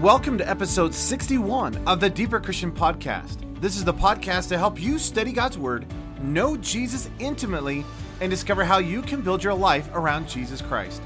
[0.00, 3.60] Welcome to episode 61 of the Deeper Christian Podcast.
[3.60, 5.84] This is the podcast to help you study God's Word,
[6.22, 7.84] know Jesus intimately,
[8.22, 11.02] and discover how you can build your life around Jesus Christ.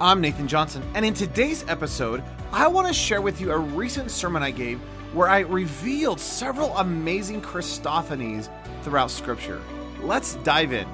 [0.00, 2.22] I'm Nathan Johnson, and in today's episode,
[2.52, 4.78] I want to share with you a recent sermon I gave
[5.12, 8.48] where I revealed several amazing Christophanies
[8.82, 9.60] throughout Scripture.
[10.00, 10.86] Let's dive in.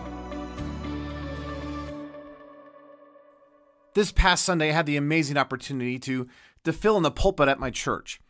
[3.94, 6.26] This past Sunday, I had the amazing opportunity to
[6.64, 8.20] to fill in the pulpit at my church.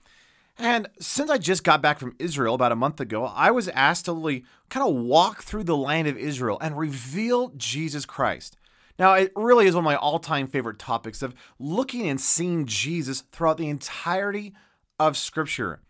[0.58, 4.04] And since I just got back from Israel about a month ago, I was asked
[4.04, 8.56] to really kind of walk through the land of Israel and reveal Jesus Christ.
[8.98, 12.66] Now, it really is one of my all time favorite topics of looking and seeing
[12.66, 14.54] Jesus throughout the entirety
[14.98, 15.80] of Scripture.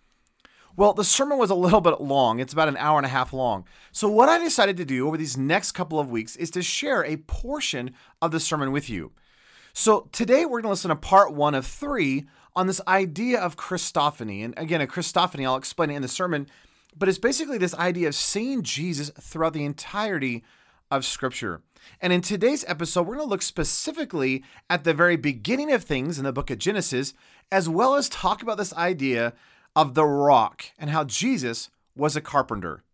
[0.77, 2.41] Well, the sermon was a little bit long.
[2.41, 3.67] It's about an hour and a half long.
[3.91, 7.05] So, what I decided to do over these next couple of weeks is to share
[7.05, 7.91] a portion
[8.23, 9.13] of the sermon with you.
[9.73, 13.57] So today we're going to listen to part one of three on this idea of
[13.57, 14.45] Christophany.
[14.45, 16.47] And again, a Christophany, I'll explain it in the sermon,
[16.97, 20.45] but it's basically this idea of seeing Jesus throughout the entirety
[20.91, 21.63] of Scripture.
[22.03, 26.19] And in today's episode, we're going to look specifically at the very beginning of things
[26.19, 27.15] in the book of Genesis,
[27.51, 29.33] as well as talk about this idea
[29.75, 32.85] of the rock and how Jesus was a carpenter.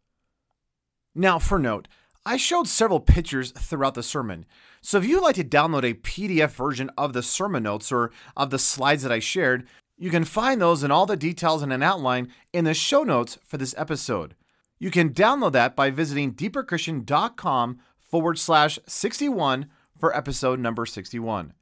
[1.13, 1.89] Now, for note,
[2.29, 4.45] I showed several pictures throughout the sermon.
[4.83, 8.51] So if you'd like to download a PDF version of the sermon notes or of
[8.51, 11.83] the slides that I shared, you can find those and all the details in an
[11.83, 14.35] outline in the show notes for this episode.
[14.79, 21.55] You can download that by visiting deeperchristian.com forward slash 61 for episode number 61.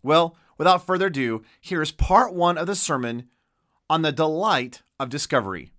[0.00, 3.30] Well, without further ado, here's part one of the sermon
[3.90, 5.72] on the delight of discovery.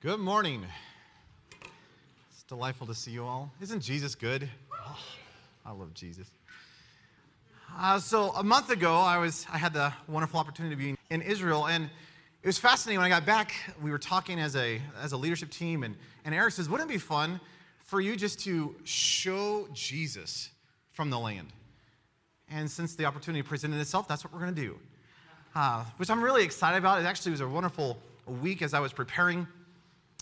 [0.00, 0.66] Good morning.
[2.48, 3.52] Delightful to see you all.
[3.60, 4.48] Isn't Jesus good?
[4.72, 4.98] Oh.
[5.66, 6.30] I love Jesus.
[7.76, 11.20] Uh, so a month ago, I was I had the wonderful opportunity to be in
[11.20, 11.90] Israel, and
[12.42, 13.00] it was fascinating.
[13.00, 16.34] When I got back, we were talking as a as a leadership team, and and
[16.34, 17.38] Eric says, "Wouldn't it be fun
[17.84, 20.48] for you just to show Jesus
[20.92, 21.52] from the land?"
[22.48, 24.78] And since the opportunity presented itself, that's what we're going to do,
[25.54, 26.98] uh, which I'm really excited about.
[26.98, 27.98] It actually was a wonderful
[28.40, 29.46] week as I was preparing.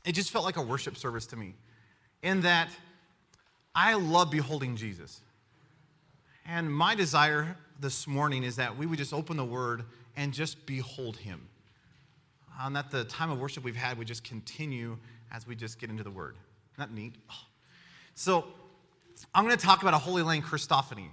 [0.04, 1.54] It just felt like a worship service to me,
[2.26, 2.68] in that
[3.72, 5.20] I love beholding Jesus.
[6.44, 9.84] And my desire this morning is that we would just open the Word
[10.16, 11.48] and just behold Him.
[12.50, 14.96] Uh, and that the time of worship we've had would just continue
[15.30, 16.36] as we just get into the Word.
[16.78, 17.14] That neat?
[17.30, 17.34] Oh.
[18.16, 18.44] So,
[19.32, 21.08] I'm going to talk about a Holy Land Christophany.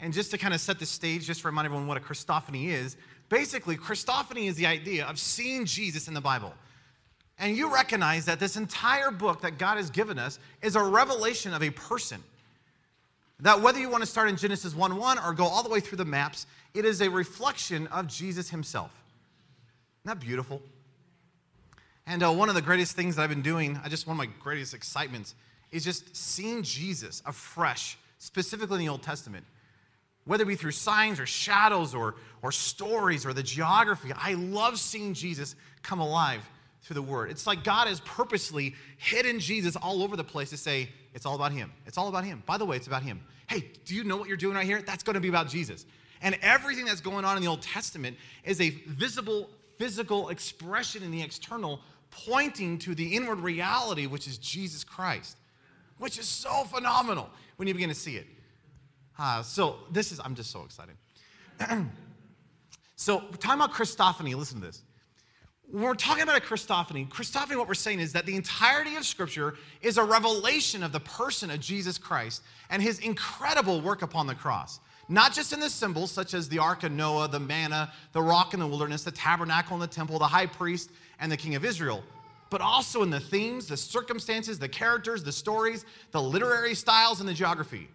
[0.00, 2.68] And just to kind of set the stage, just to remind everyone what a Christophany
[2.68, 2.96] is,
[3.28, 6.54] basically, Christophany is the idea of seeing Jesus in the Bible.
[7.38, 11.52] And you recognize that this entire book that God has given us is a revelation
[11.52, 12.22] of a person.
[13.40, 15.80] That whether you want to start in Genesis 1 1 or go all the way
[15.80, 18.92] through the maps, it is a reflection of Jesus himself.
[20.04, 20.62] Isn't that beautiful?
[22.06, 24.18] And uh, one of the greatest things that I've been doing, I just one of
[24.18, 25.34] my greatest excitements,
[25.72, 29.44] is just seeing Jesus afresh, specifically in the Old Testament.
[30.24, 34.78] Whether it be through signs or shadows or, or stories or the geography, I love
[34.78, 36.48] seeing Jesus come alive
[36.84, 37.30] through the Word.
[37.30, 41.34] It's like God has purposely hidden Jesus all over the place to say, it's all
[41.34, 41.72] about Him.
[41.86, 42.42] It's all about Him.
[42.46, 43.22] By the way, it's about Him.
[43.48, 44.82] Hey, do you know what you're doing right here?
[44.82, 45.86] That's going to be about Jesus.
[46.20, 51.10] And everything that's going on in the Old Testament is a visible, physical expression in
[51.10, 51.80] the external,
[52.10, 55.36] pointing to the inward reality, which is Jesus Christ,
[55.98, 58.26] which is so phenomenal when you begin to see it.
[59.18, 60.96] Uh, so, this is, I'm just so excited.
[62.96, 64.82] so, talking about Christophany, listen to this
[65.70, 69.04] when we're talking about a Christophany, Christophany, what we're saying is that the entirety of
[69.04, 74.26] Scripture is a revelation of the person of Jesus Christ and his incredible work upon
[74.26, 74.80] the cross.
[75.08, 78.54] Not just in the symbols such as the Ark of Noah, the manna, the rock
[78.54, 81.64] in the wilderness, the tabernacle in the temple, the high priest, and the king of
[81.64, 82.02] Israel,
[82.50, 87.28] but also in the themes, the circumstances, the characters, the stories, the literary styles, and
[87.28, 87.88] the geography.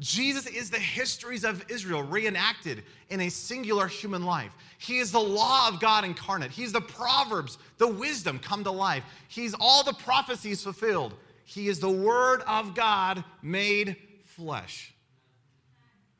[0.00, 4.52] Jesus is the histories of Israel reenacted in a singular human life.
[4.78, 6.50] He is the law of God incarnate.
[6.50, 9.04] He's the Proverbs, the wisdom come to life.
[9.28, 11.14] He's all the prophecies fulfilled.
[11.44, 14.92] He is the Word of God made flesh.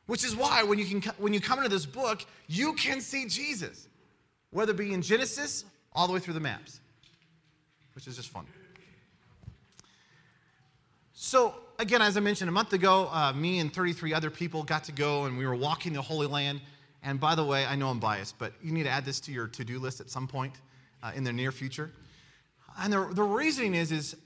[0.07, 3.27] Which is why when you, can, when you come into this book, you can see
[3.27, 3.89] Jesus,
[4.51, 6.81] whether it be in Genesis all the way through the maps,
[7.95, 8.47] which is just fun.
[11.13, 14.85] So, again, as I mentioned a month ago, uh, me and 33 other people got
[14.85, 16.61] to go and we were walking the Holy Land.
[17.03, 19.33] And by the way, I know I'm biased, but you need to add this to
[19.33, 20.55] your to do list at some point
[21.03, 21.91] uh, in the near future.
[22.79, 24.17] And the, the reasoning is, is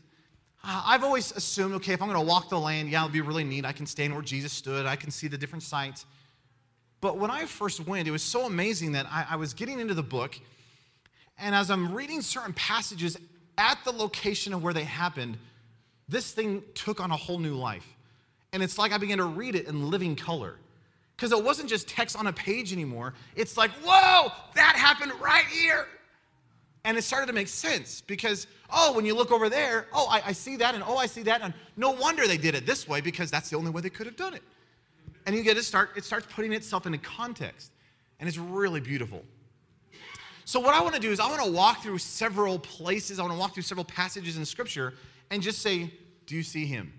[0.64, 3.20] uh, I've always assumed, okay, if I'm going to walk the land, yeah, it'll be
[3.20, 3.64] really neat.
[3.64, 6.06] I can stand where Jesus stood, I can see the different sites.
[7.00, 9.94] But when I first went, it was so amazing that I, I was getting into
[9.94, 10.38] the book,
[11.38, 13.16] and as I'm reading certain passages
[13.56, 15.38] at the location of where they happened,
[16.08, 17.86] this thing took on a whole new life.
[18.52, 20.56] And it's like I began to read it in living color.
[21.16, 23.12] Because it wasn't just text on a page anymore.
[23.34, 25.86] It's like, whoa, that happened right here.
[26.84, 30.28] And it started to make sense because, oh, when you look over there, oh, I,
[30.28, 31.42] I see that, and oh, I see that.
[31.42, 34.06] And no wonder they did it this way because that's the only way they could
[34.06, 34.42] have done it.
[35.26, 37.72] And you get to start, it starts putting itself into context.
[38.20, 39.24] And it's really beautiful.
[40.44, 43.22] So, what I want to do is, I want to walk through several places, I
[43.22, 44.94] want to walk through several passages in Scripture
[45.30, 45.92] and just say,
[46.26, 46.92] Do you see him?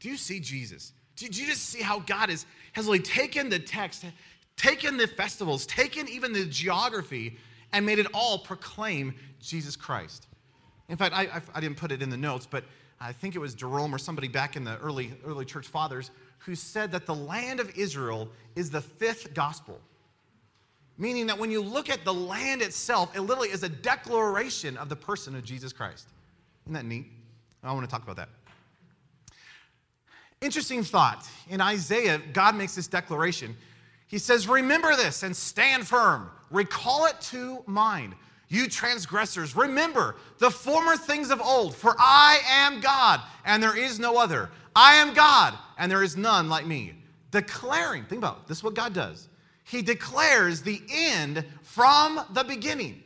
[0.00, 0.92] Do you see Jesus?
[1.16, 4.04] Do you just see how God is, has really taken the text,
[4.56, 7.38] taken the festivals, taken even the geography,
[7.72, 10.26] and made it all proclaim Jesus Christ?
[10.88, 12.64] In fact, I, I, I didn't put it in the notes, but
[13.00, 16.54] I think it was Jerome or somebody back in the early, early church fathers who
[16.54, 19.80] said that the land of Israel is the fifth gospel.
[20.98, 24.88] Meaning that when you look at the land itself, it literally is a declaration of
[24.88, 26.08] the person of Jesus Christ.
[26.64, 27.06] Isn't that neat?
[27.64, 28.28] I want to talk about that.
[30.40, 31.26] Interesting thought.
[31.48, 33.56] In Isaiah, God makes this declaration.
[34.06, 36.30] He says, Remember this and stand firm.
[36.50, 38.14] Recall it to mind.
[38.48, 43.98] You transgressors, remember the former things of old, for I am God and there is
[43.98, 44.50] no other.
[44.76, 46.92] I am God and there is none like me.
[47.30, 49.28] Declaring, think about it, this is what God does.
[49.64, 53.02] He declares the end from the beginning.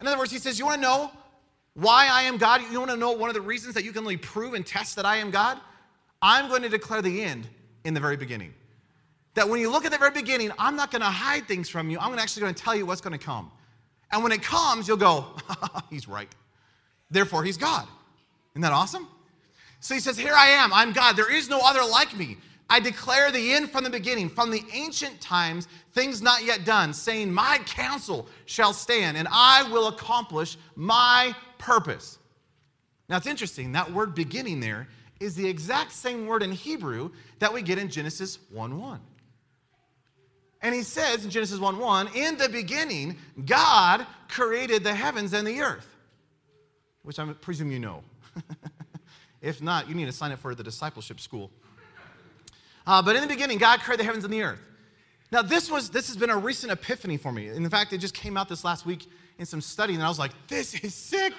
[0.00, 1.10] In other words, he says, You want to know
[1.80, 2.60] why I am God?
[2.70, 4.96] You want to know one of the reasons that you can really prove and test
[4.96, 5.58] that I am God?
[6.20, 7.48] I'm going to declare the end
[7.84, 8.52] in the very beginning.
[9.34, 11.88] That when you look at the very beginning, I'm not going to hide things from
[11.88, 11.98] you.
[11.98, 13.50] I'm actually going to tell you what's going to come.
[14.12, 15.24] And when it comes, you'll go,
[15.90, 16.28] He's right.
[17.10, 17.86] Therefore, He's God.
[18.52, 19.08] Isn't that awesome?
[19.80, 20.74] So He says, Here I am.
[20.74, 21.16] I'm God.
[21.16, 22.36] There is no other like me.
[22.68, 26.92] I declare the end from the beginning, from the ancient times, things not yet done,
[26.92, 32.18] saying, My counsel shall stand, and I will accomplish my purpose.
[33.08, 34.88] Now it's interesting, that word beginning there
[35.20, 39.00] is the exact same word in Hebrew that we get in Genesis 1 1.
[40.62, 45.46] And he says in Genesis 1 1, in the beginning, God created the heavens and
[45.46, 45.86] the earth,
[47.02, 48.02] which I presume you know.
[49.42, 51.50] if not, you need to sign up for the discipleship school.
[52.86, 54.60] Uh, but in the beginning, God created the heavens and the earth.
[55.32, 57.48] Now, this, was, this has been a recent epiphany for me.
[57.48, 59.06] In fact, it just came out this last week
[59.40, 61.32] in some study, and I was like, this is sick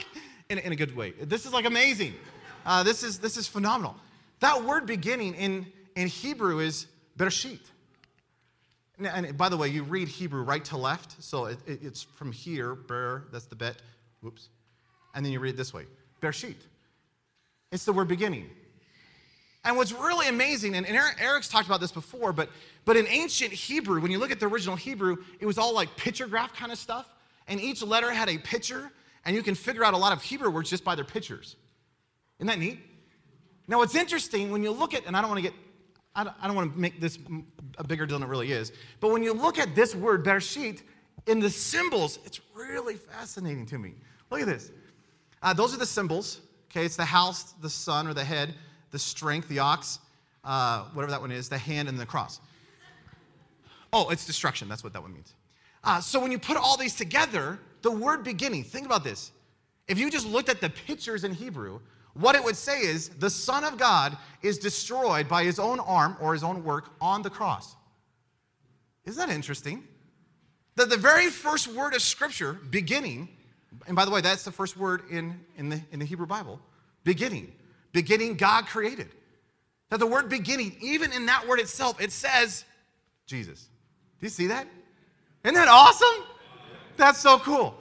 [0.50, 1.12] in, in a good way.
[1.22, 2.16] This is like amazing.
[2.66, 3.96] Uh, this, is, this is phenomenal.
[4.40, 7.60] That word beginning in, in Hebrew is Bereshit.
[8.98, 12.32] And by the way, you read Hebrew right to left, so it, it, it's from
[12.32, 13.76] here, ber, that's the bet,
[14.22, 14.50] whoops.
[15.14, 15.86] And then you read it this way,
[16.22, 16.56] Bereshit.
[17.72, 18.50] It's the word beginning.
[19.64, 22.50] And what's really amazing, and Eric's talked about this before, but,
[22.84, 25.96] but in ancient Hebrew, when you look at the original Hebrew, it was all like
[25.96, 27.08] picture graph kind of stuff.
[27.52, 28.90] And each letter had a picture,
[29.26, 31.58] and you can figure out a lot of Hebrew words just by their pictures.
[32.40, 32.80] Isn't that neat?
[33.68, 35.54] Now, what's interesting when you look at, and I don't want to get,
[36.16, 37.20] I don't, I don't want to make this
[37.78, 38.72] a bigger deal than it really is,
[39.02, 40.82] but when you look at this word, Bereshit,
[41.28, 43.96] in the symbols, it's really fascinating to me.
[44.30, 44.72] Look at this.
[45.44, 46.40] Uh, those are the symbols.
[46.72, 48.54] Okay, it's the house, the sun, or the head,
[48.92, 50.00] the strength, the ox,
[50.46, 52.40] uh, whatever that one is, the hand, and the cross.
[53.92, 54.70] Oh, it's destruction.
[54.70, 55.34] That's what that one means.
[55.84, 59.32] Uh, so when you put all these together, the word beginning, think about this.
[59.88, 61.80] If you just looked at the pictures in Hebrew,
[62.14, 66.18] what it would say is the Son of God is destroyed by his own arm
[66.20, 67.76] or his own work on the cross.
[69.06, 69.84] Isn't that interesting?
[70.76, 73.30] That the very first word of Scripture, beginning,
[73.88, 76.60] and by the way, that's the first word in, in, the, in the Hebrew Bible,
[77.04, 77.52] beginning.
[77.94, 79.10] Beginning, God created.
[79.90, 82.64] That the word beginning, even in that word itself, it says
[83.26, 83.68] Jesus.
[84.20, 84.68] Do you see that?
[85.44, 86.26] Isn't that awesome?
[86.98, 87.76] That's so cool.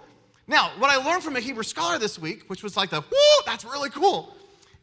[0.46, 3.42] Now, what I learned from a Hebrew scholar this week, which was like the, whoo,
[3.46, 4.34] that's really cool,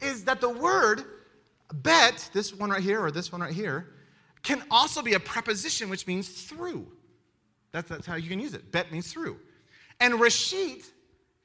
[0.02, 1.04] is that the word
[1.74, 3.88] bet, this one right here or this one right here,
[4.44, 6.88] can also be a preposition which means through.
[7.72, 8.72] That's, that's how you can use it.
[8.72, 9.38] Bet means through.
[10.00, 10.86] And reshit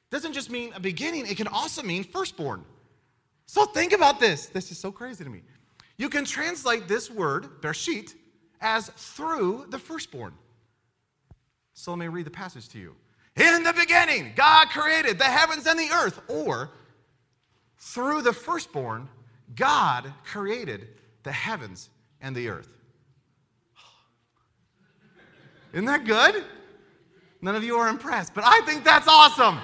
[0.09, 2.63] doesn't just mean a beginning, it can also mean firstborn.
[3.45, 4.45] So think about this.
[4.45, 5.41] This is so crazy to me.
[5.97, 8.13] You can translate this word, bereshit,
[8.61, 10.33] as through the firstborn.
[11.73, 12.95] So let me read the passage to you.
[13.35, 16.69] In the beginning, God created the heavens and the earth, or
[17.77, 19.09] through the firstborn,
[19.55, 20.87] God created
[21.23, 21.89] the heavens
[22.21, 22.69] and the earth.
[25.73, 26.43] Isn't that good?
[27.41, 29.59] None of you are impressed, but I think that's awesome.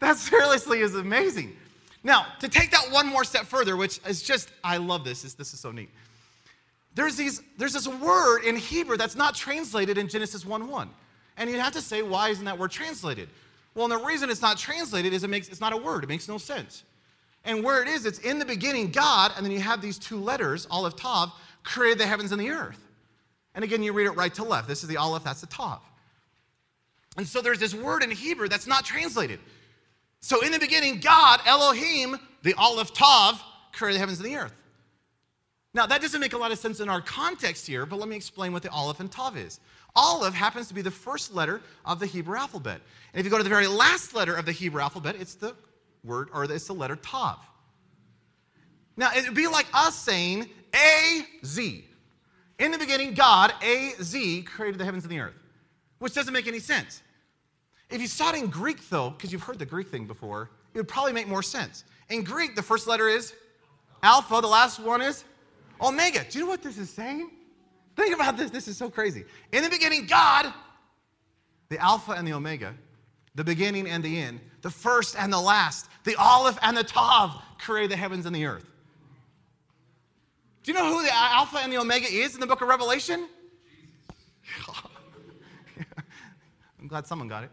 [0.00, 1.56] That seriously is amazing.
[2.02, 5.54] Now, to take that one more step further, which is just, I love this, this
[5.54, 5.90] is so neat.
[6.94, 10.90] There's, these, there's this word in Hebrew that's not translated in Genesis 1 1.
[11.38, 13.28] And you'd have to say, why isn't that word translated?
[13.74, 16.08] Well, and the reason it's not translated is it makes, it's not a word, it
[16.08, 16.84] makes no sense.
[17.44, 20.18] And where it is, it's in the beginning, God, and then you have these two
[20.18, 21.32] letters, Aleph Tav,
[21.64, 22.78] created the heavens and the earth.
[23.54, 24.68] And again, you read it right to left.
[24.68, 25.80] This is the Aleph, that's the Tav.
[27.16, 29.40] And so there's this word in Hebrew that's not translated.
[30.20, 34.54] So in the beginning, God, Elohim, the Aleph Tav, created the heavens and the earth.
[35.74, 38.16] Now, that doesn't make a lot of sense in our context here, but let me
[38.16, 39.58] explain what the Aleph and Tav is.
[39.96, 42.80] Aleph happens to be the first letter of the Hebrew alphabet.
[43.12, 45.54] And if you go to the very last letter of the Hebrew alphabet, it's the
[46.04, 47.38] word, or it's the letter Tav.
[48.96, 51.86] Now, it would be like us saying A Z.
[52.58, 55.34] In the beginning, God, A Z, created the heavens and the earth,
[55.98, 57.02] which doesn't make any sense.
[57.90, 60.78] If you saw it in Greek, though, because you've heard the Greek thing before, it
[60.78, 61.84] would probably make more sense.
[62.10, 63.34] In Greek, the first letter is
[64.02, 65.24] alpha, the last one is
[65.82, 66.24] omega.
[66.28, 67.30] Do you know what this is saying?
[67.96, 68.50] Think about this.
[68.50, 69.24] This is so crazy.
[69.52, 70.52] In the beginning, God,
[71.68, 72.74] the Alpha and the Omega,
[73.34, 77.34] the beginning and the end, the first and the last, the Aleph and the Tav
[77.58, 78.66] created the heavens and the earth.
[80.62, 83.28] Do you know who the Alpha and the Omega is in the book of Revelation?
[86.80, 87.50] I'm glad someone got it.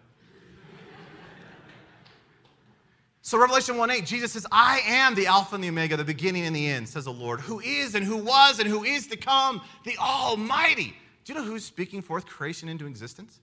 [3.29, 6.55] So Revelation 1:8, Jesus says, I am the Alpha and the Omega, the beginning and
[6.55, 9.62] the end, says the Lord, who is and who was and who is to come,
[9.86, 10.95] the Almighty.
[11.25, 13.39] Do you know who's speaking forth creation into existence?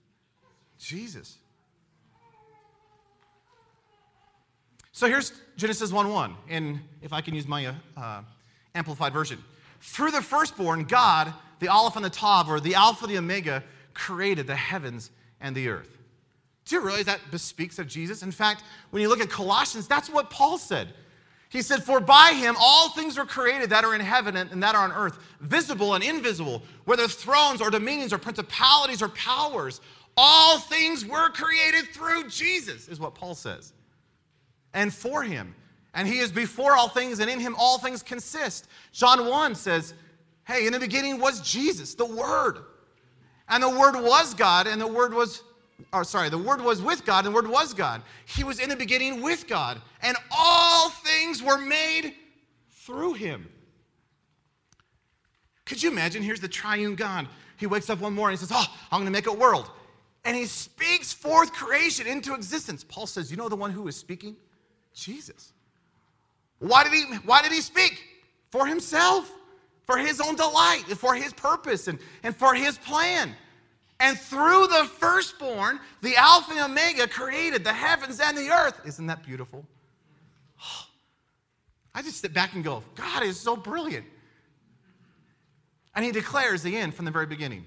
[0.77, 1.37] Jesus.
[4.91, 8.23] So here's Genesis 1 1, and if I can use my uh,
[8.75, 9.39] amplified version.
[9.81, 13.63] Through the firstborn, God, the Aleph and the Tav, or the Alpha, and the Omega,
[13.95, 15.96] created the heavens and the earth.
[16.67, 18.23] Do you realize that bespeaks of Jesus?
[18.23, 20.93] In fact, when you look at Colossians, that's what Paul said.
[21.49, 24.75] He said, For by him all things were created that are in heaven and that
[24.75, 29.81] are on earth, visible and invisible, whether thrones or dominions or principalities or powers.
[30.17, 33.73] All things were created through Jesus, is what Paul says.
[34.75, 35.55] And for him.
[35.95, 38.67] And he is before all things, and in him all things consist.
[38.93, 39.95] John 1 says,
[40.45, 42.59] Hey, in the beginning was Jesus, the Word.
[43.49, 45.43] And the Word was God, and the Word was
[45.93, 48.03] or sorry, the Word was with God, and the Word was God.
[48.25, 52.15] He was in the beginning with God, and all things were made
[52.71, 53.49] through him.
[55.65, 56.23] Could you imagine?
[56.23, 57.29] Here's the triune God.
[57.57, 59.71] He wakes up one morning and says, Oh, I'm going to make a world.
[60.25, 62.85] And he speaks forth creation into existence.
[62.85, 64.37] Paul says, You know the one who is speaking?
[64.95, 65.53] Jesus.
[66.59, 68.03] Why did he, why did he speak?
[68.51, 69.31] For himself,
[69.85, 73.35] for his own delight, for his purpose, and, and for his plan.
[73.99, 78.79] And through the firstborn, the Alpha and Omega created the heavens and the earth.
[78.85, 79.65] Isn't that beautiful?
[81.95, 84.05] I just sit back and go, God is so brilliant.
[85.95, 87.65] And he declares the end from the very beginning.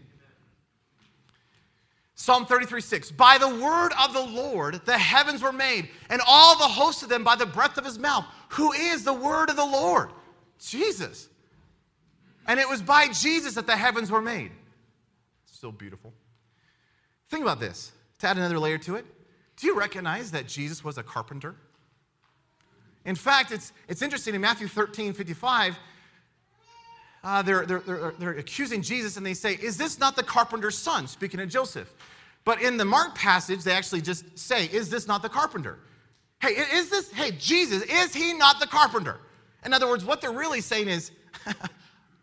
[2.14, 6.58] Psalm 33 6 By the word of the Lord the heavens were made, and all
[6.58, 8.26] the hosts of them by the breath of his mouth.
[8.50, 10.12] Who is the word of the Lord?
[10.60, 11.28] Jesus.
[12.46, 14.52] And it was by Jesus that the heavens were made.
[15.60, 16.13] So beautiful.
[17.30, 19.06] Think about this to add another layer to it.
[19.58, 21.54] Do you recognize that Jesus was a carpenter?
[23.04, 25.78] In fact, it's, it's interesting in Matthew 13 55,
[27.22, 30.78] uh, they're, they're, they're, they're accusing Jesus and they say, Is this not the carpenter's
[30.78, 31.08] son?
[31.08, 31.94] Speaking of Joseph.
[32.46, 35.80] But in the Mark passage, they actually just say, Is this not the carpenter?
[36.42, 39.18] Hey, is this, hey, Jesus, is he not the carpenter?
[39.66, 41.12] In other words, what they're really saying is,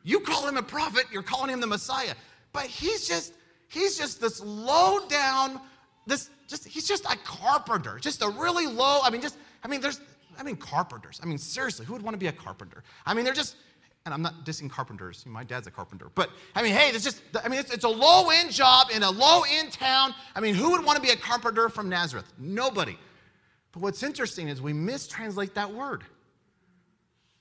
[0.06, 2.14] You call him a prophet, you're calling him the Messiah,
[2.56, 3.34] but he's just,
[3.68, 5.60] he's just this low down,
[6.06, 9.00] this just he's just a carpenter, just a really low.
[9.02, 10.00] I mean, just I mean, there's
[10.38, 11.20] I mean carpenters.
[11.22, 12.82] I mean, seriously, who would want to be a carpenter?
[13.04, 13.56] I mean, they're just.
[14.06, 15.26] And I'm not dissing carpenters.
[15.26, 16.06] My dad's a carpenter.
[16.14, 19.02] But I mean, hey, it's just, I mean, it's, it's a low end job in
[19.02, 20.14] a low end town.
[20.36, 22.32] I mean, who would want to be a carpenter from Nazareth?
[22.38, 22.96] Nobody.
[23.72, 26.04] But what's interesting is we mistranslate that word.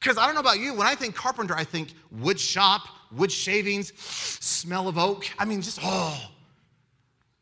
[0.06, 3.32] Because I don't know about you, when I think carpenter, I think wood shop, wood
[3.32, 5.26] shavings, smell of oak.
[5.40, 6.30] I mean, just, oh.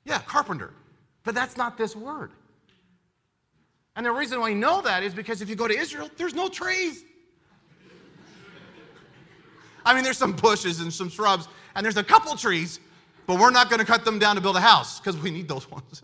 [0.05, 0.71] Yeah, carpenter.
[1.25, 2.31] But that's not this word.
[3.97, 6.33] And the reason why I know that is because if you go to Israel, there's
[6.33, 7.03] no trees.
[9.85, 12.79] I mean, there's some bushes and some shrubs, and there's a couple trees,
[13.27, 15.49] but we're not going to cut them down to build a house because we need
[15.49, 16.01] those ones.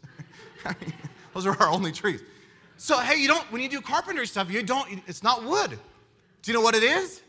[1.33, 2.21] Those are our only trees.
[2.75, 5.79] So, hey, you don't, when you do carpentry stuff, you don't, it's not wood.
[6.41, 7.21] Do you know what it is?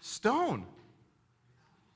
[0.00, 0.66] Stone.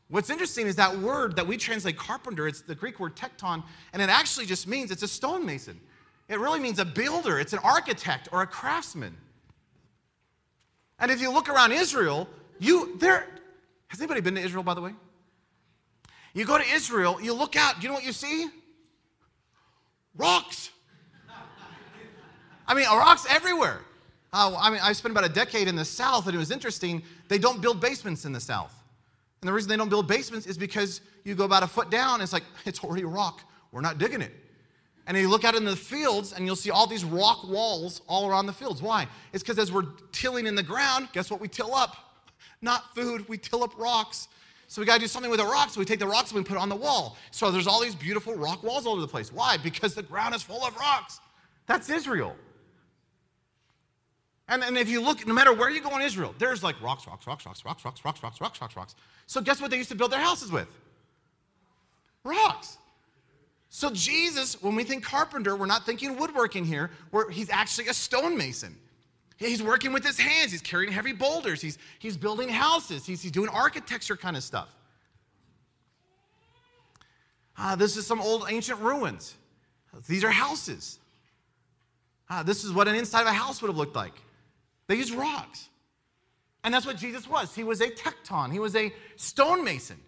[0.08, 4.02] What's interesting is that word that we translate carpenter, it's the Greek word tecton, and
[4.02, 5.80] it actually just means it's a stonemason.
[6.28, 9.16] It really means a builder, it's an architect or a craftsman.
[10.98, 13.26] And if you look around Israel, you there
[13.88, 14.92] has anybody been to Israel by the way?
[16.32, 18.48] You go to Israel, you look out, do you know what you see?
[20.16, 20.70] Rocks.
[22.66, 23.80] I mean, rocks everywhere.
[24.34, 27.04] Uh, I mean, I spent about a decade in the South, and it was interesting.
[27.28, 28.74] They don't build basements in the South.
[29.40, 32.20] And the reason they don't build basements is because you go about a foot down,
[32.20, 33.42] it's like, it's already rock.
[33.70, 34.32] We're not digging it.
[35.06, 38.28] And you look out in the fields, and you'll see all these rock walls all
[38.28, 38.82] around the fields.
[38.82, 39.06] Why?
[39.32, 41.96] It's because as we're tilling in the ground, guess what we till up?
[42.60, 44.26] Not food, we till up rocks.
[44.66, 45.74] So we got to do something with the rocks.
[45.74, 47.16] So we take the rocks and we put it on the wall.
[47.30, 49.32] So there's all these beautiful rock walls all over the place.
[49.32, 49.58] Why?
[49.58, 51.20] Because the ground is full of rocks.
[51.66, 52.34] That's Israel.
[54.48, 57.06] And, and if you look, no matter where you go in Israel, there's like rocks,
[57.06, 58.94] rocks, rocks, rocks, rocks, rocks, rocks, rocks, rocks, rocks, rocks.
[59.26, 60.68] So guess what they used to build their houses with?
[62.24, 62.76] Rocks.
[63.70, 66.90] So Jesus, when we think carpenter, we're not thinking woodworking here.
[67.10, 68.76] Where he's actually a stonemason.
[69.36, 70.52] He's working with his hands.
[70.52, 71.60] He's carrying heavy boulders.
[71.60, 73.04] He's, he's building houses.
[73.04, 74.68] He's, he's doing architecture kind of stuff.
[77.56, 79.34] Ah, this is some old ancient ruins.
[80.06, 80.98] These are houses.
[82.28, 84.14] Ah, this is what an inside of a house would have looked like.
[84.86, 85.68] They used rocks.
[86.62, 87.54] And that's what Jesus was.
[87.54, 89.98] He was a tecton, he was a stonemason.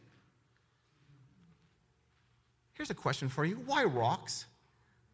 [2.72, 4.46] Here's a question for you why rocks?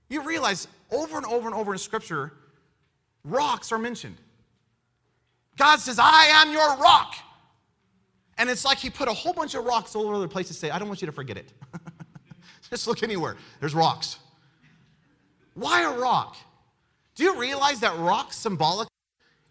[0.09, 2.33] You realize over and over and over in Scripture,
[3.25, 4.17] rocks are mentioned.
[5.57, 7.15] God says, I am your rock.
[8.39, 10.55] And it's like he put a whole bunch of rocks all over the place to
[10.55, 11.53] say, I don't want you to forget it.
[12.71, 13.37] Just look anywhere.
[13.61, 14.19] There's rocks.
[15.55, 16.37] Why a rock?
[17.15, 18.89] Do you realize that rock symbolic?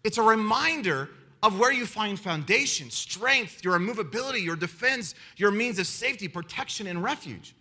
[0.04, 1.08] It's a reminder
[1.42, 6.86] of where you find foundation, strength, your immovability, your defense, your means of safety, protection,
[6.86, 7.54] and refuge.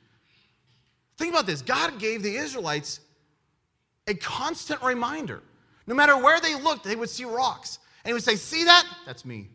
[1.18, 3.00] Think about this God gave the Israelites
[4.08, 5.42] a constant reminder.
[5.88, 7.80] No matter where they looked, they would see rocks.
[8.04, 8.86] And he would say, See that?
[9.06, 9.50] That's me.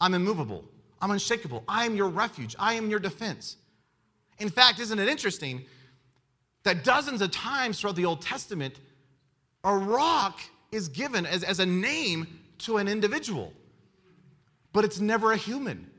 [0.00, 0.64] I'm immovable.
[1.00, 1.64] I'm unshakable.
[1.68, 2.56] I am your refuge.
[2.58, 3.56] I am your defense.
[4.38, 5.64] In fact, isn't it interesting
[6.64, 8.78] that dozens of times throughout the Old Testament,
[9.64, 12.26] a rock is given as, as a name
[12.58, 13.52] to an individual,
[14.72, 15.90] but it's never a human.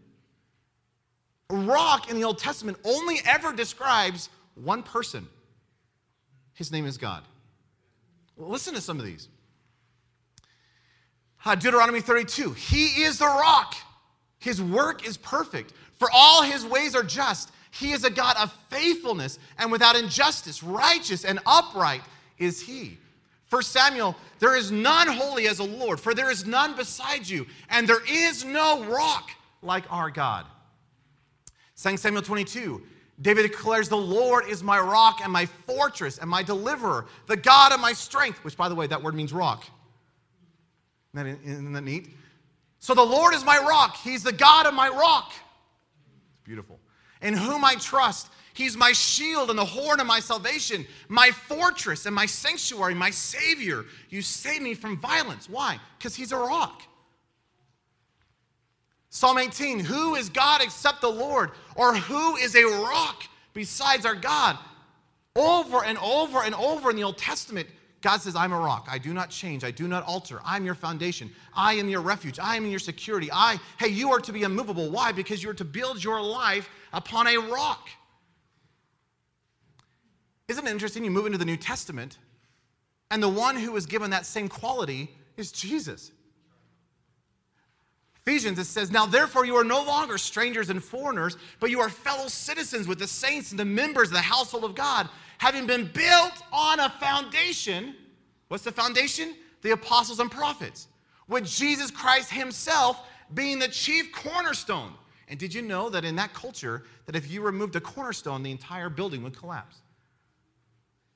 [1.49, 5.27] A rock in the Old Testament only ever describes one person.
[6.53, 7.23] His name is God.
[8.38, 9.27] Listen to some of these.
[11.43, 13.75] Deuteronomy 32 He is the rock,
[14.39, 17.51] His work is perfect, for all His ways are just.
[17.71, 22.01] He is a God of faithfulness and without injustice, righteous and upright
[22.38, 22.97] is He.
[23.49, 27.47] 1 Samuel, there is none holy as the Lord, for there is none beside you,
[27.69, 29.31] and there is no rock
[29.62, 30.45] like our God.
[31.81, 32.81] 2 Samuel 22,
[33.21, 37.71] David declares, The Lord is my rock and my fortress and my deliverer, the God
[37.71, 39.65] of my strength, which, by the way, that word means rock.
[41.15, 42.09] Isn't that, isn't that neat?
[42.79, 43.97] So the Lord is my rock.
[43.97, 45.33] He's the God of my rock.
[46.31, 46.79] It's beautiful.
[47.21, 48.29] In whom I trust.
[48.59, 53.09] He's my shield and the horn of my salvation, my fortress and my sanctuary, my
[53.09, 53.85] Savior.
[54.09, 55.47] You save me from violence.
[55.47, 55.79] Why?
[55.97, 56.81] Because He's a rock.
[59.09, 61.51] Psalm 18 Who is God except the Lord?
[61.75, 64.57] Or who is a rock besides our God?
[65.37, 67.69] Over and over and over in the Old Testament,
[68.01, 68.89] God says, I'm a rock.
[68.91, 69.63] I do not change.
[69.63, 70.41] I do not alter.
[70.43, 71.31] I'm your foundation.
[71.53, 72.39] I am your refuge.
[72.39, 73.29] I am your security.
[73.31, 74.89] I, hey, you are to be immovable.
[74.89, 75.13] Why?
[75.13, 77.87] Because you are to build your life upon a rock.
[80.49, 81.05] Isn't it interesting?
[81.05, 82.17] You move into the New Testament,
[83.12, 86.12] and the one who is given that same quality is Jesus.
[88.25, 91.89] Ephesians, it says, Now therefore you are no longer strangers and foreigners, but you are
[91.89, 95.07] fellow citizens with the saints and the members of the household of God,
[95.38, 97.95] having been built on a foundation.
[98.47, 99.35] What's the foundation?
[99.62, 100.88] The apostles and prophets,
[101.27, 104.93] with Jesus Christ himself being the chief cornerstone.
[105.27, 108.51] And did you know that in that culture, that if you removed a cornerstone, the
[108.51, 109.77] entire building would collapse?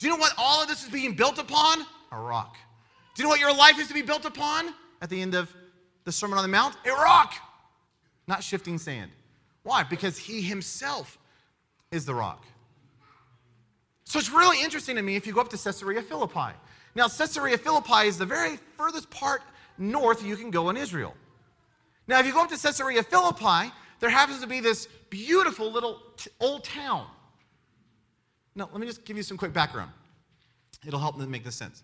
[0.03, 1.77] Do you know what all of this is being built upon?
[2.11, 2.57] A rock.
[3.15, 5.55] Do you know what your life is to be built upon at the end of
[6.03, 6.75] the Sermon on the Mount?
[6.85, 7.33] A rock,
[8.27, 9.11] not shifting sand.
[9.63, 9.83] Why?
[9.83, 11.17] Because he himself
[11.89, 12.43] is the rock.
[14.03, 16.51] So it's really interesting to me if you go up to Caesarea Philippi.
[16.95, 19.41] Now, Caesarea Philippi is the very furthest part
[19.77, 21.15] north you can go in Israel.
[22.09, 26.01] Now, if you go up to Caesarea Philippi, there happens to be this beautiful little
[26.17, 27.07] t- old town
[28.55, 29.91] now, let me just give you some quick background.
[30.85, 31.83] It'll help make this sense.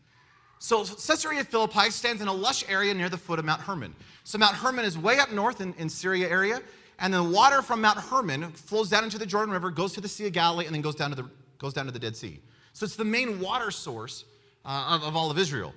[0.60, 3.96] So, Caesarea Philippi stands in a lush area near the foot of Mount Hermon.
[4.24, 6.62] So, Mount Hermon is way up north in, in Syria area,
[7.00, 10.10] and the water from Mount Hermon flows down into the Jordan River, goes to the
[10.10, 12.42] Sea of Galilee, and then goes down to the, goes down to the Dead Sea.
[12.74, 14.26] So, it's the main water source
[14.66, 15.74] uh, of, of all of Israel.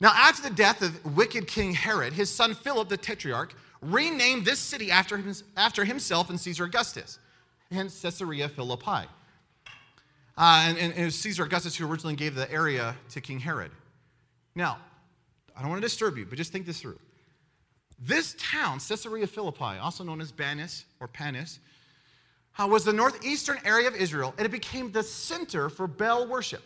[0.00, 4.58] Now, after the death of wicked King Herod, his son Philip, the tetrarch, renamed this
[4.58, 7.18] city after, him, after himself and Caesar Augustus.
[7.70, 9.06] hence Caesarea Philippi.
[10.36, 13.70] Uh, and, and it was Caesar Augustus who originally gave the area to King Herod.
[14.54, 14.78] Now,
[15.56, 16.98] I don't want to disturb you, but just think this through.
[17.98, 21.60] This town, Caesarea Philippi, also known as Banias or Panis,
[22.58, 26.62] uh, was the northeastern area of Israel, and it became the center for Baal worship.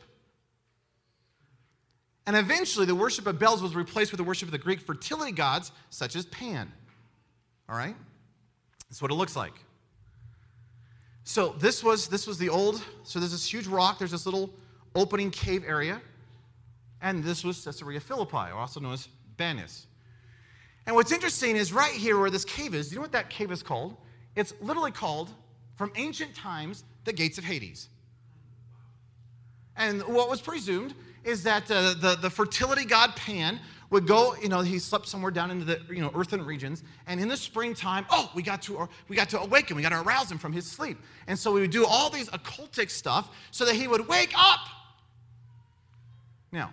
[2.26, 5.30] And eventually, the worship of Baals was replaced with the worship of the Greek fertility
[5.30, 6.72] gods, such as Pan.
[7.68, 7.94] All right?
[8.88, 9.52] That's what it looks like.
[11.28, 12.80] So this was this was the old.
[13.02, 13.98] So there's this huge rock.
[13.98, 14.48] There's this little
[14.94, 16.00] opening cave area,
[17.02, 19.86] and this was Caesarea Philippi, also known as Banias.
[20.86, 22.88] And what's interesting is right here where this cave is.
[22.88, 23.96] Do you know what that cave is called?
[24.36, 25.30] It's literally called,
[25.74, 27.88] from ancient times, the gates of Hades.
[29.76, 33.58] And what was presumed is that uh, the, the fertility god Pan
[33.90, 36.82] would go, you know, he slept somewhere down into the, you know, earthen regions.
[37.06, 39.76] And in the springtime, oh, we got to, we got to awaken.
[39.76, 40.98] We got to arouse him from his sleep.
[41.26, 44.60] And so we would do all these occultic stuff so that he would wake up.
[46.52, 46.70] Now,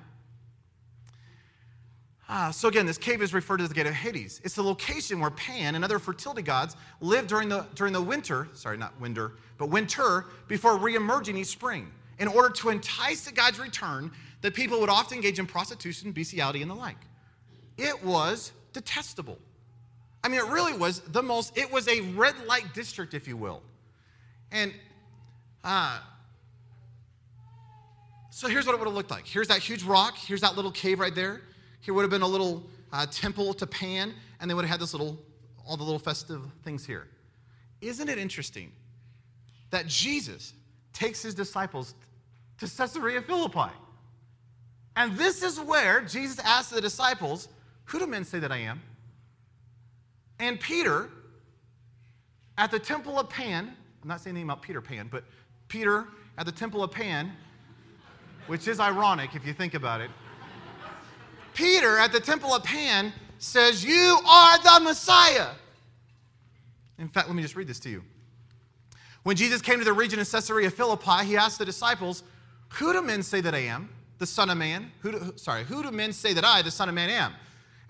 [2.35, 4.41] Ah, so again, this cave is referred to as the gate of Hades.
[4.43, 8.47] It's the location where Pan and other fertility gods lived during the, during the winter,
[8.53, 11.91] sorry, not winter, but winter, before reemerging each spring.
[12.17, 14.11] In order to entice the god's return,
[14.43, 16.97] the people would often engage in prostitution, bestiality, and the like.
[17.77, 19.39] It was detestable.
[20.21, 23.37] I mean, it really was the most, it was a red light district, if you
[23.37, 23.63] will.
[24.51, 24.73] And
[25.63, 25.97] uh,
[28.31, 29.25] so here's what it would have looked like.
[29.25, 30.17] Here's that huge rock.
[30.17, 31.41] Here's that little cave right there.
[31.79, 34.81] Here would have been a little uh, temple to Pan, and they would have had
[34.81, 35.17] this little,
[35.65, 37.07] all the little festive things here.
[37.79, 38.73] Isn't it interesting
[39.69, 40.51] that Jesus
[40.91, 41.95] takes his disciples
[42.57, 43.71] to Caesarea Philippi?
[44.95, 47.47] And this is where Jesus asked the disciples,
[47.85, 48.81] Who do men say that I am?
[50.39, 51.09] And Peter,
[52.57, 55.23] at the temple of Pan, I'm not saying anything about Peter Pan, but
[55.67, 56.05] Peter
[56.37, 57.31] at the temple of Pan,
[58.47, 60.11] which is ironic if you think about it.
[61.53, 65.49] Peter at the temple of Pan says, You are the Messiah.
[66.97, 68.03] In fact, let me just read this to you.
[69.23, 72.23] When Jesus came to the region of Caesarea Philippi, he asked the disciples,
[72.73, 74.91] Who do men say that I am, the Son of Man?
[74.99, 77.33] Who do, sorry, who do men say that I, the Son of Man, am?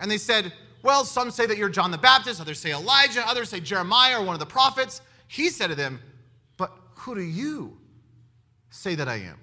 [0.00, 3.48] And they said, Well, some say that you're John the Baptist, others say Elijah, others
[3.48, 5.00] say Jeremiah or one of the prophets.
[5.28, 6.00] He said to them,
[6.56, 7.78] But who do you
[8.70, 9.38] say that I am?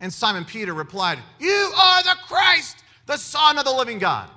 [0.00, 4.30] And Simon Peter replied, You are the Christ, the Son of the living God.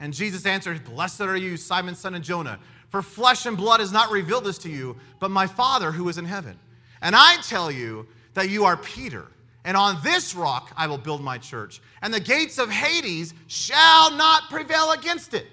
[0.00, 3.92] And Jesus answered, Blessed are you, Simon, son of Jonah, for flesh and blood has
[3.92, 6.58] not revealed this to you, but my Father who is in heaven.
[7.02, 9.26] And I tell you that you are Peter,
[9.70, 14.10] and on this rock I will build my church, and the gates of Hades shall
[14.10, 15.46] not prevail against it.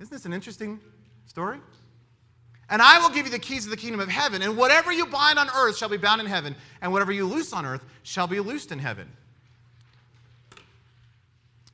[0.00, 0.80] Isn't this an interesting
[1.26, 1.58] story?
[2.70, 4.40] And I will give you the keys of the kingdom of heaven.
[4.40, 7.52] And whatever you bind on earth shall be bound in heaven, and whatever you loose
[7.52, 9.12] on earth shall be loosed in heaven.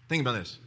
[0.08, 0.58] Think about this.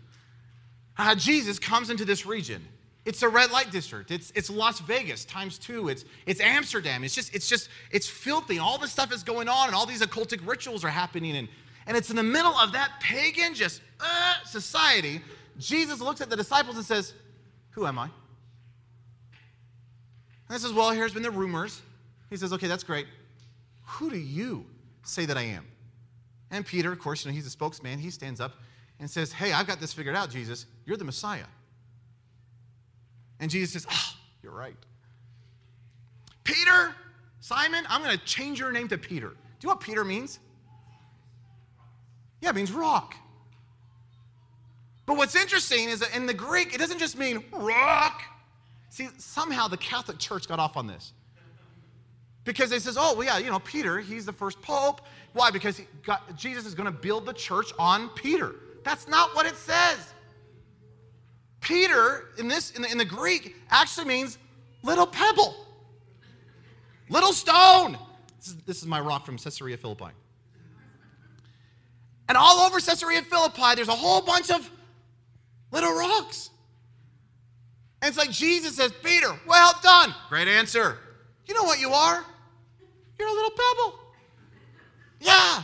[0.97, 2.65] Uh, Jesus comes into this region.
[3.05, 4.11] It's a red light district.
[4.11, 5.89] It's, it's Las Vegas times two.
[5.89, 7.03] It's, it's Amsterdam.
[7.03, 8.59] It's just, it's just, it's filthy.
[8.59, 11.35] All this stuff is going on, and all these occultic rituals are happening.
[11.35, 11.49] And,
[11.85, 15.21] and it's in the middle of that pagan, just uh, society.
[15.57, 17.13] Jesus looks at the disciples and says,
[17.71, 18.03] Who am I?
[18.03, 18.11] And
[20.51, 21.81] he says, Well, here's been the rumors.
[22.29, 23.07] He says, Okay, that's great.
[23.85, 24.65] Who do you
[25.03, 25.67] say that I am?
[26.51, 27.99] And Peter, of course, you know, he's a spokesman.
[27.99, 28.53] He stands up
[28.99, 30.67] and says, Hey, I've got this figured out, Jesus.
[30.85, 31.45] You're the Messiah.
[33.43, 34.77] And Jesus says, oh, you're right.
[36.45, 36.95] Peter,
[37.41, 39.27] Simon, I'm going to change your name to Peter.
[39.27, 40.39] Do you know what Peter means?
[42.39, 43.15] Yeah, it means rock.
[45.05, 48.21] But what's interesting is that in the Greek, it doesn't just mean rock.
[48.89, 51.11] See, somehow the Catholic Church got off on this.
[52.45, 55.01] Because they says, oh, well, yeah, you know, Peter, he's the first pope.
[55.33, 55.51] Why?
[55.51, 58.55] Because got, Jesus is going to build the church on Peter.
[58.85, 60.13] That's not what it says.
[61.63, 64.37] Peter, in this, in the, in the Greek, actually means
[64.83, 65.55] little pebble,
[67.09, 67.97] little stone.
[68.37, 70.11] This is, this is my rock from Caesarea Philippi.
[72.29, 74.69] And all over Caesarea Philippi, there's a whole bunch of
[75.71, 76.49] little rocks.
[78.01, 80.13] And it's like Jesus says, Peter, well done.
[80.29, 80.97] Great answer.
[81.45, 82.25] You know what you are?
[83.17, 83.99] You're a little pebble.
[85.21, 85.63] Yeah.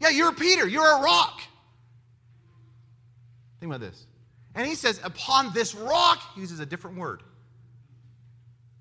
[0.00, 0.66] Yeah, you're Peter.
[0.66, 1.40] You're a rock.
[3.60, 4.06] Think about this.
[4.56, 7.22] And he says, upon this rock, he uses a different word.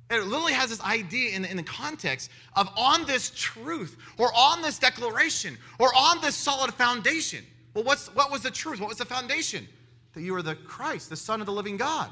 [0.10, 4.32] It literally has this idea in the, in the context of on this truth, or
[4.36, 7.44] on this declaration, or on this solid foundation.
[7.74, 8.80] Well, what's, what was the truth?
[8.80, 9.68] What was the foundation?
[10.14, 12.10] That you are the Christ, the Son of the living God.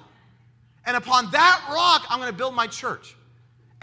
[0.85, 3.15] And upon that rock, I'm going to build my church.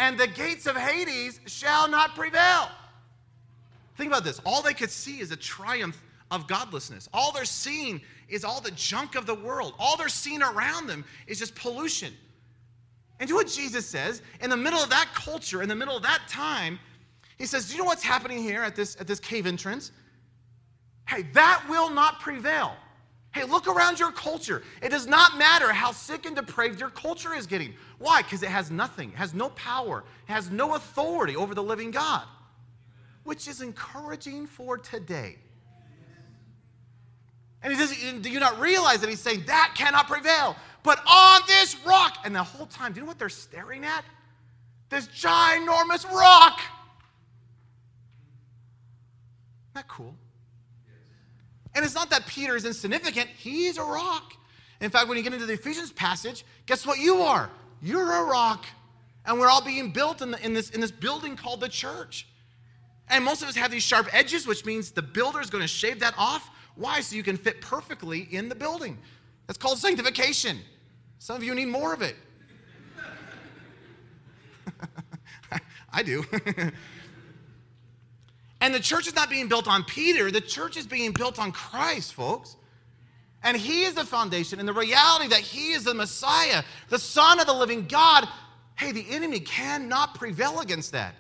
[0.01, 2.71] and the gates of Hades shall not prevail.
[3.97, 4.41] Think about this.
[4.47, 7.09] All they could see is a triumph of godlessness.
[7.13, 9.75] All they're seeing is all the junk of the world.
[9.79, 12.13] All they're seeing around them is just pollution.
[13.19, 16.03] And do what Jesus says in the middle of that culture, in the middle of
[16.03, 16.79] that time,
[17.37, 19.93] he says, Do you know what's happening here at this, at this cave entrance?
[21.07, 22.75] Hey, that will not prevail.
[23.33, 24.63] Hey, look around your culture.
[24.83, 27.75] It does not matter how sick and depraved your culture is getting.
[27.99, 28.23] Why?
[28.23, 31.91] Because it has nothing, it has no power, it has no authority over the living
[31.91, 32.25] God,
[33.25, 35.37] which is encouraging for today.
[37.63, 40.57] And he says, Do you not realize that he's saying that cannot prevail?
[40.83, 44.05] But on this rock, and the whole time, do you know what they're staring at?
[44.89, 46.61] This ginormous rock.
[49.69, 50.15] Isn't that cool?
[51.75, 54.33] And it's not that Peter is insignificant, he's a rock.
[54.81, 57.51] In fact, when you get into the Ephesians passage, guess what you are?
[57.83, 58.65] You're a rock.
[59.27, 62.27] And we're all being built in, the, in, this, in this building called the church.
[63.09, 65.69] And most of us have these sharp edges, which means the builder is going to
[65.69, 66.51] shave that off.
[66.81, 67.01] Why?
[67.01, 68.99] So you can fit perfectly in the building.
[69.47, 70.59] That's called sanctification.
[71.19, 72.17] Some of you need more of it.
[75.93, 76.25] I do.
[78.61, 81.51] And the church is not being built on Peter, the church is being built on
[81.51, 82.57] Christ, folks.
[83.43, 84.59] And he is the foundation.
[84.59, 88.29] And the reality that he is the Messiah, the Son of the living God,
[88.77, 91.15] hey, the enemy cannot prevail against that.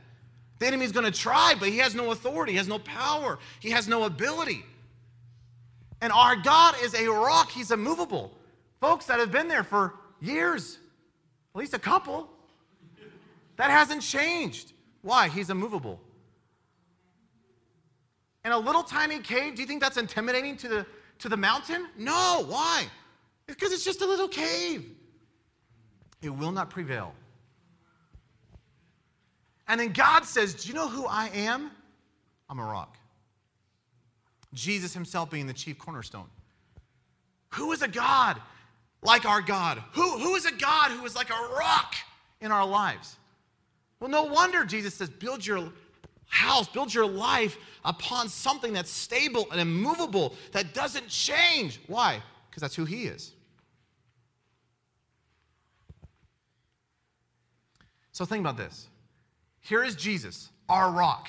[0.58, 3.38] The enemy is going to try, but he has no authority, he has no power,
[3.60, 4.66] he has no ability.
[6.00, 8.32] And our God is a rock, he's immovable.
[8.80, 10.78] Folks that have been there for years,
[11.54, 12.28] at least a couple,
[13.56, 14.72] that hasn't changed.
[15.02, 15.28] Why?
[15.28, 16.00] He's immovable
[18.44, 20.86] in a little tiny cave, do you think that's intimidating to the,
[21.18, 21.88] to the mountain?
[21.96, 22.44] No.
[22.46, 22.86] Why?
[23.46, 24.90] Because it's just a little cave.
[26.22, 27.14] It will not prevail.
[29.68, 31.70] And then God says, Do you know who I am?
[32.48, 32.96] I'm a rock.
[34.52, 36.26] Jesus himself being the chief cornerstone.
[37.50, 38.40] Who is a God
[39.02, 39.82] like our God?
[39.92, 41.94] Who, who is a God who is like a rock
[42.40, 43.16] in our lives?
[43.98, 45.70] Well, no wonder Jesus says, Build your
[46.28, 51.80] house, build your life upon something that's stable and immovable, that doesn't change.
[51.86, 52.22] Why?
[52.48, 53.32] Because that's who He is.
[58.12, 58.88] So think about this.
[59.60, 61.28] Here is Jesus, our rock,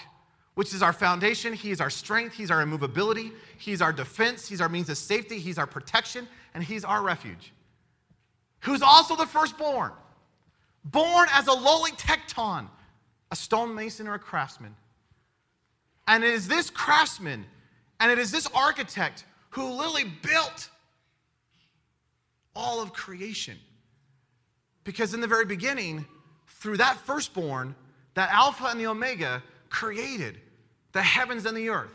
[0.55, 1.53] which is our foundation.
[1.53, 2.35] He is our strength.
[2.35, 3.31] He's our immovability.
[3.57, 4.47] He's our defense.
[4.47, 5.39] He's our means of safety.
[5.39, 6.27] He's our protection.
[6.53, 7.53] And He's our refuge.
[8.61, 9.91] Who's also the firstborn,
[10.83, 12.67] born as a lowly tecton,
[13.31, 14.75] a stonemason or a craftsman.
[16.07, 17.45] And it is this craftsman
[17.99, 20.69] and it is this architect who literally built
[22.55, 23.57] all of creation.
[24.83, 26.05] Because in the very beginning,
[26.47, 27.75] through that firstborn,
[28.15, 30.39] that Alpha and the Omega created
[30.91, 31.89] the heavens and the earth.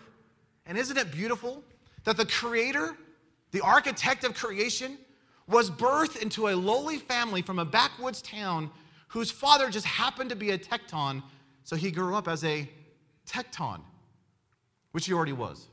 [0.65, 1.63] And isn't it beautiful
[2.05, 2.97] that the creator,
[3.53, 4.99] the architect of creation,
[5.47, 8.71] was birthed into a lowly family from a backwoods town
[9.09, 11.23] whose father just happened to be a tecton,
[11.63, 12.69] so he grew up as a
[13.29, 13.81] tecton,
[14.91, 15.69] which he already was.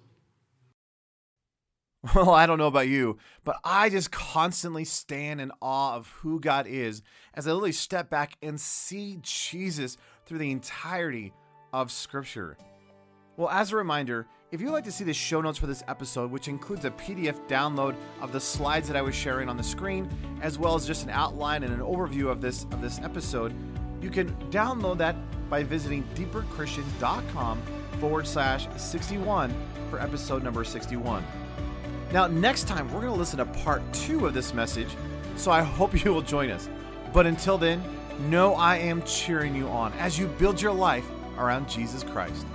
[2.13, 6.37] Well, I don't know about you, but I just constantly stand in awe of who
[6.41, 7.01] God is
[7.33, 11.31] as I literally step back and see Jesus through the entirety
[11.73, 12.55] of Scripture.
[13.35, 16.29] Well, as a reminder, if you'd like to see the show notes for this episode,
[16.29, 20.07] which includes a PDF download of the slides that I was sharing on the screen,
[20.43, 23.51] as well as just an outline and an overview of this of this episode,
[23.99, 25.15] you can download that
[25.49, 27.61] by visiting deeperchristian.com
[27.99, 29.51] forward slash 61
[29.89, 31.23] for episode number 61.
[32.11, 34.89] Now, next time, we're going to listen to part two of this message,
[35.35, 36.69] so I hope you will join us.
[37.11, 37.81] But until then,
[38.29, 41.05] know I am cheering you on as you build your life
[41.37, 42.45] around Jesus Christ.